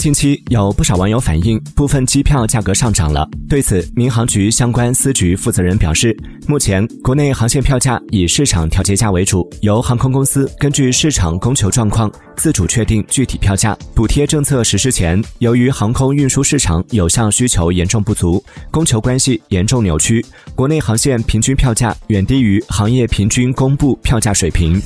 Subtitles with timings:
[0.00, 6.16] 近期有不少网友反映部分机票价格上涨了对此民航局相关司局负责人表示
[6.48, 18.42] 目前国内航线票价以市场调节价为主由航空公司根据市场供求状况自主确定具体票价补贴政策实施前由于航空运输市场有效需求严重不足。
[18.70, 20.24] 供求关系严重扭曲
[20.54, 24.80] 国内航线平均票价远低于行业平均公布票价水平。